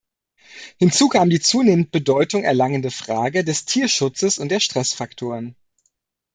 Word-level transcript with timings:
Hinzu 0.79 1.09
kam 1.09 1.29
die 1.29 1.39
zunehmend 1.39 1.91
Bedeutung 1.91 2.43
erlangende 2.43 2.89
Frage 2.89 3.43
des 3.43 3.65
Tierschutzes 3.65 4.39
und 4.39 4.49
der 4.49 4.59
Stressfaktoren. 4.59 5.55